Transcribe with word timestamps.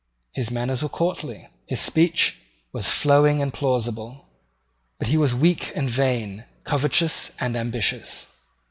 His 0.33 0.49
manners 0.49 0.81
were 0.81 0.89
courtly: 0.89 1.47
his 1.67 1.79
speech 1.79 2.39
was 2.73 2.89
flowing 2.89 3.39
and 3.39 3.53
plausible; 3.53 4.25
but 4.97 5.09
he 5.09 5.15
was 5.15 5.35
weak 5.35 5.71
and 5.75 5.87
vain, 5.87 6.45
covetous 6.63 7.33
and 7.39 7.55
ambitious. 7.55 8.25